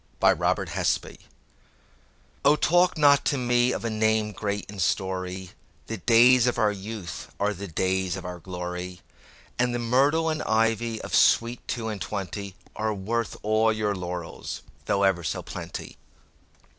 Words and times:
All 0.19 0.35
for 0.35 0.43
Love 0.73 1.05
O 2.43 2.55
TALK 2.55 2.97
not 2.97 3.23
to 3.25 3.37
me 3.37 3.71
of 3.71 3.85
a 3.85 3.89
name 3.91 4.31
great 4.31 4.67
in 4.67 4.79
story; 4.79 5.51
The 5.85 5.97
days 5.97 6.47
of 6.47 6.57
our 6.57 6.71
youth 6.71 7.31
are 7.39 7.53
the 7.53 7.67
days 7.67 8.15
of 8.15 8.25
our 8.25 8.39
glory; 8.39 9.01
And 9.59 9.75
the 9.75 9.77
myrtle 9.77 10.27
and 10.29 10.41
ivy 10.41 10.99
of 11.03 11.13
sweet 11.13 11.67
two 11.67 11.89
and 11.89 12.01
twentyAre 12.01 12.97
worth 12.97 13.37
all 13.43 13.71
your 13.71 13.93
laurels, 13.93 14.63
though 14.87 15.03
ever 15.03 15.23
so 15.23 15.43
plenty. 15.43 15.97